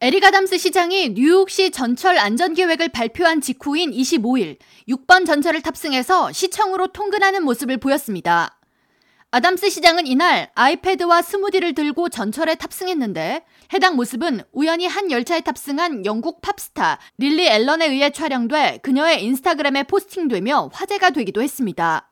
에릭 0.00 0.24
아담스 0.24 0.58
시장이 0.58 1.14
뉴욕시 1.14 1.72
전철 1.72 2.18
안전계획을 2.18 2.90
발표한 2.90 3.40
직후인 3.40 3.90
25일 3.90 4.56
6번 4.88 5.26
전철을 5.26 5.60
탑승해서 5.60 6.30
시청으로 6.30 6.92
통근하는 6.92 7.42
모습을 7.42 7.78
보였습니다. 7.78 8.60
아담스 9.32 9.68
시장은 9.68 10.06
이날 10.06 10.52
아이패드와 10.54 11.22
스무디를 11.22 11.74
들고 11.74 12.10
전철에 12.10 12.54
탑승했는데 12.54 13.44
해당 13.72 13.96
모습은 13.96 14.42
우연히 14.52 14.86
한 14.86 15.10
열차에 15.10 15.40
탑승한 15.40 16.06
영국 16.06 16.42
팝스타 16.42 17.00
릴리 17.16 17.48
앨런에 17.48 17.88
의해 17.88 18.10
촬영돼 18.10 18.78
그녀의 18.84 19.24
인스타그램에 19.24 19.82
포스팅되며 19.82 20.70
화제가 20.72 21.10
되기도 21.10 21.42
했습니다. 21.42 22.08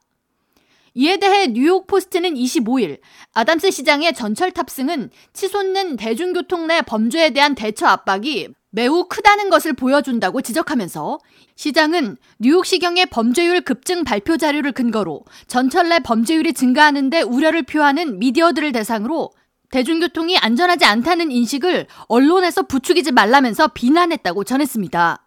이에 0.96 1.18
대해 1.18 1.46
뉴욕 1.48 1.86
포스트는 1.86 2.34
25일 2.34 2.98
아담스 3.34 3.70
시장의 3.70 4.14
전철 4.14 4.50
탑승은 4.50 5.10
치솟는 5.34 5.96
대중교통 5.96 6.66
내 6.66 6.80
범죄에 6.80 7.30
대한 7.30 7.54
대처 7.54 7.86
압박이 7.86 8.48
매우 8.70 9.04
크다는 9.06 9.50
것을 9.50 9.74
보여준다고 9.74 10.40
지적하면서 10.40 11.18
시장은 11.54 12.16
뉴욕시경의 12.38 13.06
범죄율 13.06 13.60
급증 13.60 14.04
발표 14.04 14.38
자료를 14.38 14.72
근거로 14.72 15.24
전철 15.46 15.90
내 15.90 15.98
범죄율이 15.98 16.54
증가하는데 16.54 17.20
우려를 17.22 17.64
표하는 17.64 18.18
미디어들을 18.18 18.72
대상으로 18.72 19.32
대중교통이 19.70 20.38
안전하지 20.38 20.86
않다는 20.86 21.30
인식을 21.30 21.88
언론에서 22.08 22.62
부추기지 22.62 23.12
말라면서 23.12 23.68
비난했다고 23.68 24.44
전했습니다. 24.44 25.25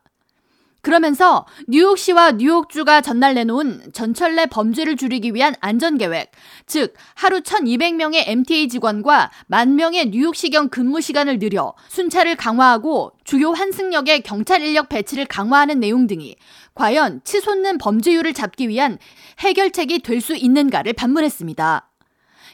그러면서 0.81 1.45
뉴욕시와 1.67 2.33
뉴욕주가 2.33 3.01
전날 3.01 3.33
내놓은 3.33 3.91
전철 3.91 4.35
내 4.35 4.45
범죄를 4.45 4.95
줄이기 4.95 5.33
위한 5.33 5.55
안전계획, 5.59 6.31
즉 6.65 6.93
하루 7.15 7.41
1200명의 7.41 8.23
MTA 8.27 8.69
직원과 8.69 9.31
만 9.47 9.75
명의 9.75 10.09
뉴욕시경 10.09 10.69
근무 10.69 11.01
시간을 11.01 11.39
늘려 11.39 11.73
순찰을 11.89 12.35
강화하고 12.35 13.11
주요 13.23 13.51
환승역의 13.51 14.21
경찰 14.21 14.61
인력 14.61 14.89
배치를 14.89 15.25
강화하는 15.25 15.79
내용 15.79 16.07
등이 16.07 16.35
과연 16.75 17.21
치솟는 17.23 17.77
범죄율을 17.77 18.33
잡기 18.33 18.69
위한 18.69 18.97
해결책이 19.39 19.99
될 19.99 20.19
수 20.19 20.35
있는가를 20.35 20.93
반문했습니다. 20.93 21.88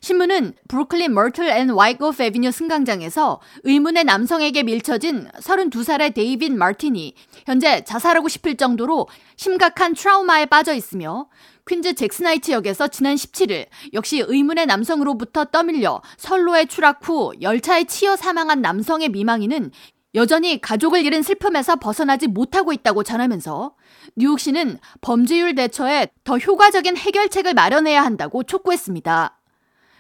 신문은 0.01 0.53
브루클린 0.67 1.13
머틀 1.13 1.47
앤 1.49 1.69
와이코프 1.69 2.21
애비뉴 2.23 2.51
승강장에서 2.51 3.39
의문의 3.63 4.03
남성에게 4.03 4.63
밀쳐진 4.63 5.29
32살의 5.39 6.13
데이빗 6.13 6.53
마틴이 6.53 7.15
현재 7.45 7.83
자살하고 7.83 8.27
싶을 8.27 8.55
정도로 8.55 9.07
심각한 9.35 9.93
트라우마에 9.93 10.45
빠져 10.45 10.73
있으며 10.73 11.27
퀸즈 11.67 11.95
잭스나이츠역에서 11.95 12.89
지난 12.89 13.15
17일 13.15 13.65
역시 13.93 14.23
의문의 14.25 14.67
남성으로부터 14.67 15.45
떠밀려 15.45 16.01
선로에 16.17 16.65
추락 16.65 17.07
후 17.07 17.33
열차에 17.41 17.85
치여 17.85 18.15
사망한 18.15 18.61
남성의 18.61 19.09
미망인은 19.09 19.71
여전히 20.13 20.61
가족을 20.61 21.03
잃은 21.03 21.23
슬픔에서 21.23 21.75
벗어나지 21.75 22.27
못하고 22.27 22.71
있다고 22.71 23.03
전하면서 23.03 23.75
뉴욕시는 24.15 24.79
범죄율 25.01 25.55
대처에 25.55 26.07
더 26.23 26.37
효과적인 26.37 26.95
해결책을 26.95 27.53
마련해야 27.53 28.03
한다고 28.03 28.43
촉구했습니다. 28.43 29.34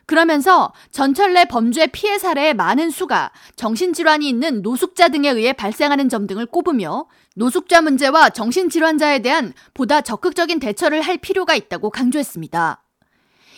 그러면서 0.05 0.71
전철 0.91 1.33
내 1.33 1.45
범죄 1.45 1.87
피해 1.87 2.19
사례의 2.19 2.53
많은 2.53 2.89
수가 2.89 3.31
정신질환이 3.55 4.27
있는 4.29 4.61
노숙자 4.61 5.09
등에 5.09 5.29
의해 5.29 5.53
발생하는 5.53 6.09
점 6.09 6.27
등을 6.27 6.45
꼽으며 6.45 7.07
노숙자 7.35 7.81
문제와 7.81 8.29
정신질환자에 8.29 9.19
대한 9.19 9.53
보다 9.73 10.01
적극적인 10.01 10.59
대처를 10.59 11.01
할 11.01 11.17
필요가 11.17 11.55
있다고 11.55 11.89
강조했습니다. 11.89 12.84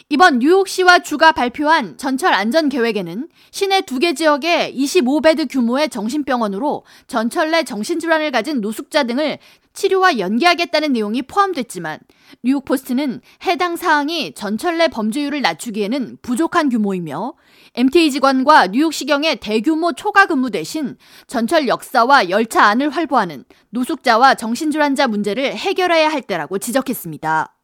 이번 0.09 0.39
뉴욕시와 0.39 0.99
주가 0.99 1.31
발표한 1.31 1.97
전철 1.97 2.33
안전 2.33 2.69
계획에는 2.69 3.27
시내 3.51 3.81
두 3.81 3.99
개 3.99 4.13
지역에 4.13 4.71
25bed 4.73 5.47
규모의 5.49 5.89
정신병원으로 5.89 6.83
전철 7.07 7.51
내 7.51 7.63
정신질환을 7.63 8.31
가진 8.31 8.61
노숙자 8.61 9.03
등을 9.03 9.39
치료와 9.73 10.19
연계하겠다는 10.19 10.93
내용이 10.93 11.23
포함됐지만 11.23 11.99
뉴욕 12.43 12.63
포스트는 12.63 13.21
해당 13.45 13.75
사항이 13.75 14.33
전철 14.33 14.77
내 14.77 14.87
범죄율을 14.87 15.41
낮추기에는 15.41 16.19
부족한 16.21 16.69
규모이며 16.69 17.33
MTA 17.75 18.11
직원과 18.11 18.67
뉴욕시경의 18.67 19.39
대규모 19.39 19.93
초과 19.93 20.25
근무 20.27 20.51
대신 20.51 20.95
전철 21.25 21.67
역사와 21.67 22.29
열차 22.29 22.63
안을 22.65 22.89
활보하는 22.91 23.45
노숙자와 23.71 24.35
정신질환자 24.35 25.07
문제를 25.07 25.55
해결해야 25.55 26.09
할 26.09 26.21
때라고 26.21 26.59
지적했습니다. 26.59 27.56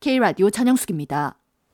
K라디오 0.00 0.48
전영숙입니다. 0.48 1.39